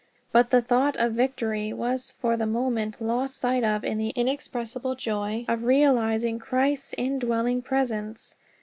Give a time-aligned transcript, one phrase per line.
[0.31, 4.95] But the thought of victory was for the moment lost sight of in the inexpressible
[4.95, 8.33] joy of realizing CHRIST'S INDWELLING PRESENCE!